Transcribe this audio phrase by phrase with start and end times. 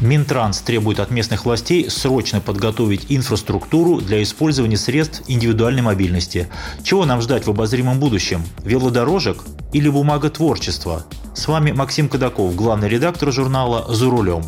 [0.00, 6.48] Минтранс требует от местных властей срочно подготовить инфраструктуру для использования средств индивидуальной мобильности.
[6.82, 8.42] Чего нам ждать в обозримом будущем?
[8.64, 11.04] Велодорожек или бумаготворчества?
[11.34, 14.42] С вами Максим Кадаков, главный редактор журнала «За рулем».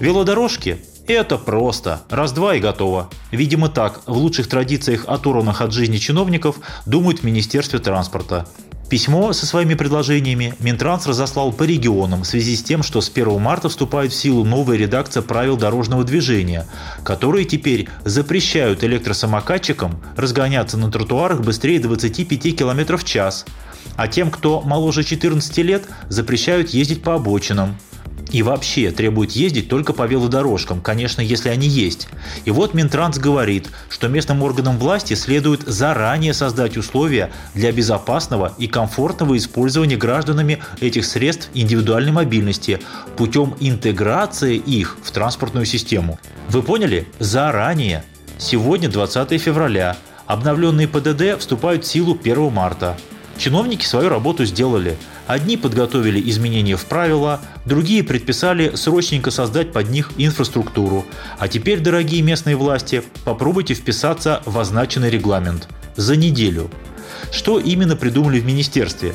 [0.00, 2.00] Велодорожки это просто.
[2.10, 3.08] Раз-два и готово.
[3.30, 8.46] Видимо так, в лучших традициях оторванных от жизни чиновников думают в Министерстве транспорта.
[8.88, 13.40] Письмо со своими предложениями Минтранс разослал по регионам в связи с тем, что с 1
[13.40, 16.66] марта вступает в силу новая редакция правил дорожного движения,
[17.02, 23.44] которые теперь запрещают электросамокатчикам разгоняться на тротуарах быстрее 25 км в час,
[23.96, 27.76] а тем, кто моложе 14 лет, запрещают ездить по обочинам.
[28.32, 32.08] И вообще требует ездить только по велодорожкам, конечно, если они есть.
[32.44, 38.66] И вот Минтранс говорит, что местным органам власти следует заранее создать условия для безопасного и
[38.66, 42.80] комфортного использования гражданами этих средств индивидуальной мобильности
[43.16, 46.18] путем интеграции их в транспортную систему.
[46.48, 47.06] Вы поняли?
[47.20, 48.04] Заранее.
[48.38, 49.96] Сегодня 20 февраля.
[50.26, 52.96] Обновленные ПДД вступают в силу 1 марта.
[53.38, 54.96] Чиновники свою работу сделали.
[55.26, 61.04] Одни подготовили изменения в правила, другие предписали срочненько создать под них инфраструктуру.
[61.38, 65.68] А теперь, дорогие местные власти, попробуйте вписаться в означенный регламент.
[65.96, 66.70] За неделю.
[67.32, 69.14] Что именно придумали в министерстве?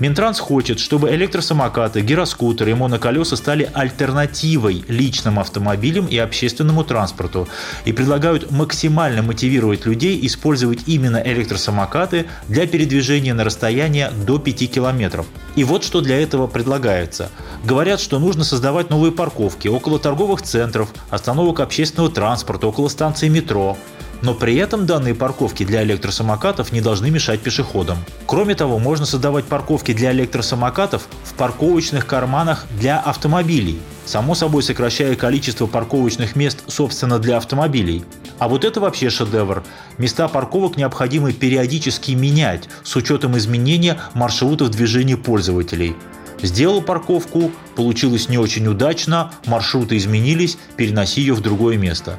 [0.00, 7.48] Минтранс хочет, чтобы электросамокаты, гироскутеры и моноколеса стали альтернативой личным автомобилям и общественному транспорту
[7.84, 15.26] и предлагают максимально мотивировать людей использовать именно электросамокаты для передвижения на расстояние до 5 километров.
[15.56, 17.30] И вот что для этого предлагается.
[17.64, 23.76] Говорят, что нужно создавать новые парковки около торговых центров, остановок общественного транспорта, около станции метро.
[24.22, 27.98] Но при этом данные парковки для электросамокатов не должны мешать пешеходам.
[28.26, 35.14] Кроме того, можно создавать парковки для электросамокатов в парковочных карманах для автомобилей, само собой сокращая
[35.14, 38.04] количество парковочных мест, собственно, для автомобилей.
[38.38, 39.62] А вот это вообще шедевр.
[39.98, 45.94] Места парковок необходимо периодически менять с учетом изменения маршрутов движения пользователей.
[46.42, 52.18] Сделал парковку, получилось не очень удачно, маршруты изменились, переноси ее в другое место.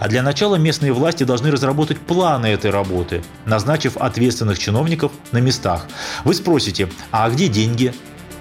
[0.00, 5.86] А для начала местные власти должны разработать планы этой работы, назначив ответственных чиновников на местах.
[6.24, 7.94] Вы спросите, а где деньги?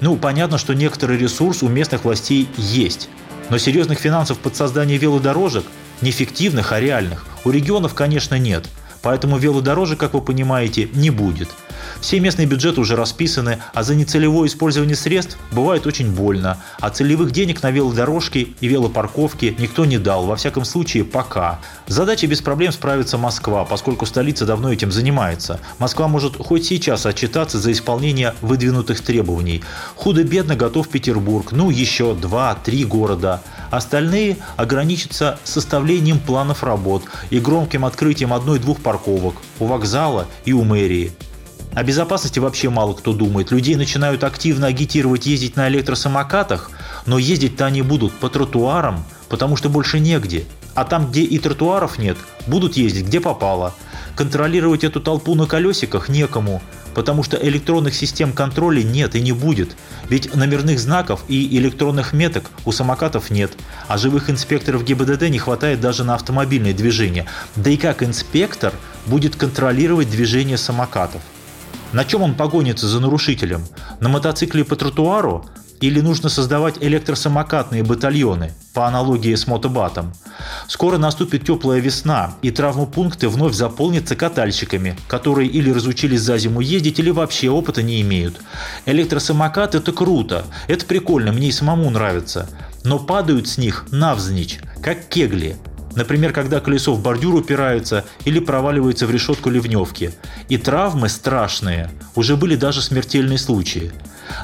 [0.00, 3.08] Ну, понятно, что некоторый ресурс у местных властей есть.
[3.48, 5.64] Но серьезных финансов под создание велодорожек,
[6.02, 8.68] не фиктивных, а реальных, у регионов, конечно, нет.
[9.02, 11.48] Поэтому велодорожек, как вы понимаете, не будет–
[12.04, 16.58] все местные бюджеты уже расписаны, а за нецелевое использование средств бывает очень больно.
[16.78, 21.60] А целевых денег на велодорожки и велопарковки никто не дал, во всяком случае пока.
[21.86, 25.60] Задача без проблем справится Москва, поскольку столица давно этим занимается.
[25.78, 29.64] Москва может хоть сейчас отчитаться за исполнение выдвинутых требований.
[29.96, 33.42] Худо-бедно готов Петербург, ну еще 2-3 города.
[33.70, 41.10] Остальные ограничатся составлением планов работ и громким открытием одной-двух парковок у вокзала и у мэрии.
[41.74, 43.50] О безопасности вообще мало кто думает.
[43.50, 46.70] Людей начинают активно агитировать ездить на электросамокатах,
[47.04, 50.44] но ездить-то они будут по тротуарам, потому что больше негде.
[50.74, 53.74] А там, где и тротуаров нет, будут ездить где попало.
[54.14, 56.62] Контролировать эту толпу на колесиках некому,
[56.94, 59.76] потому что электронных систем контроля нет и не будет.
[60.08, 63.52] Ведь номерных знаков и электронных меток у самокатов нет,
[63.88, 67.26] а живых инспекторов ГИБДД не хватает даже на автомобильное движение.
[67.56, 68.72] Да и как инспектор
[69.06, 71.20] будет контролировать движение самокатов?
[71.94, 73.64] На чем он погонится за нарушителем?
[74.00, 75.46] На мотоцикле по тротуару?
[75.80, 80.12] Или нужно создавать электросамокатные батальоны, по аналогии с мотобатом?
[80.66, 86.98] Скоро наступит теплая весна, и травмопункты вновь заполнятся катальщиками, которые или разучились за зиму ездить,
[86.98, 88.40] или вообще опыта не имеют.
[88.86, 92.50] Электросамокат– это круто, это прикольно, мне и самому нравится.
[92.82, 95.54] Но падают с них навзничь, как кегли–
[95.94, 100.12] Например, когда колесо в бордюр упирается или проваливается в решетку ливневки.
[100.48, 101.90] И травмы страшные.
[102.14, 103.92] Уже были даже смертельные случаи.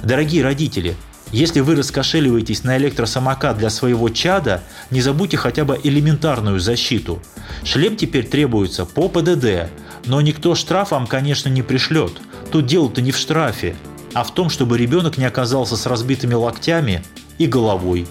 [0.02, 0.96] Дорогие родители,
[1.32, 7.22] если вы раскошеливаетесь на электросамокат для своего чада, не забудьте хотя бы элементарную защиту.
[7.64, 9.70] Шлем теперь требуется по ПДД,
[10.06, 12.12] но никто штраф вам, конечно, не пришлет.
[12.50, 13.76] Тут дело-то не в штрафе,
[14.12, 17.04] а в том, чтобы ребенок не оказался с разбитыми локтями
[17.38, 18.06] и головой.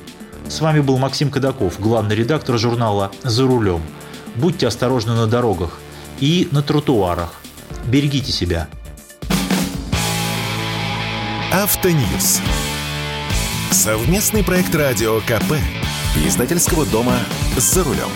[0.49, 3.83] С вами был Максим Кадаков, главный редактор журнала «За рулем».
[4.35, 5.79] Будьте осторожны на дорогах
[6.19, 7.35] и на тротуарах.
[7.85, 8.67] Берегите себя.
[11.53, 12.41] Автоньюз.
[13.69, 15.53] Совместный проект радио КП.
[16.25, 17.19] Издательского дома
[17.55, 18.09] «За рулем».